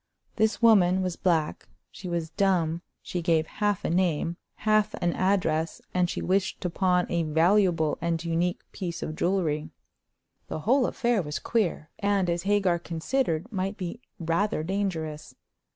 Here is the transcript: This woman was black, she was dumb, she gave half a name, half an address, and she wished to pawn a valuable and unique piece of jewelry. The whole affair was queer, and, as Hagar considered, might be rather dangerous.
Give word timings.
This 0.37 0.63
woman 0.63 1.03
was 1.03 1.15
black, 1.15 1.67
she 1.91 2.09
was 2.09 2.31
dumb, 2.31 2.81
she 3.03 3.21
gave 3.21 3.45
half 3.45 3.85
a 3.85 3.89
name, 3.91 4.35
half 4.55 4.95
an 4.95 5.13
address, 5.13 5.79
and 5.93 6.09
she 6.09 6.23
wished 6.23 6.59
to 6.61 6.71
pawn 6.71 7.05
a 7.07 7.21
valuable 7.21 7.99
and 8.01 8.25
unique 8.25 8.63
piece 8.71 9.03
of 9.03 9.15
jewelry. 9.15 9.69
The 10.47 10.61
whole 10.61 10.87
affair 10.87 11.21
was 11.21 11.37
queer, 11.37 11.91
and, 11.99 12.31
as 12.31 12.41
Hagar 12.49 12.79
considered, 12.79 13.51
might 13.51 13.77
be 13.77 14.01
rather 14.19 14.63
dangerous. 14.63 15.35